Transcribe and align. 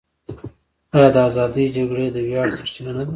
آیا 0.95 1.09
د 1.15 1.17
ازادۍ 1.29 1.65
جګړې 1.77 2.07
د 2.15 2.17
ویاړ 2.27 2.47
سرچینه 2.57 2.91
نه 2.97 3.03
ده؟ 3.05 3.09